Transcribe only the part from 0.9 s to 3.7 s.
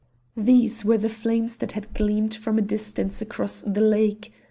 the flames that had gleamed from a distance across